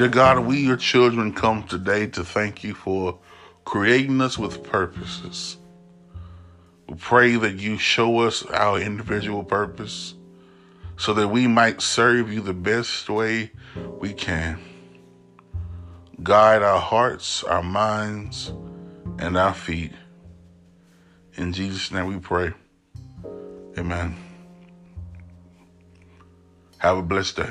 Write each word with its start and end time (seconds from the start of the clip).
Dear 0.00 0.08
God, 0.08 0.38
we, 0.46 0.60
your 0.60 0.78
children, 0.78 1.34
come 1.34 1.64
today 1.64 2.06
to 2.06 2.24
thank 2.24 2.64
you 2.64 2.72
for 2.72 3.18
creating 3.66 4.22
us 4.22 4.38
with 4.38 4.64
purposes. 4.64 5.58
We 6.88 6.94
pray 6.94 7.36
that 7.36 7.56
you 7.56 7.76
show 7.76 8.20
us 8.20 8.42
our 8.46 8.80
individual 8.80 9.44
purpose 9.44 10.14
so 10.96 11.12
that 11.12 11.28
we 11.28 11.46
might 11.46 11.82
serve 11.82 12.32
you 12.32 12.40
the 12.40 12.54
best 12.54 13.10
way 13.10 13.50
we 13.98 14.14
can. 14.14 14.58
Guide 16.22 16.62
our 16.62 16.80
hearts, 16.80 17.44
our 17.44 17.62
minds, 17.62 18.54
and 19.18 19.36
our 19.36 19.52
feet. 19.52 19.92
In 21.34 21.52
Jesus' 21.52 21.92
name 21.92 22.06
we 22.06 22.18
pray. 22.18 22.54
Amen. 23.76 24.16
Have 26.78 26.96
a 26.96 27.02
blessed 27.02 27.36
day. 27.36 27.50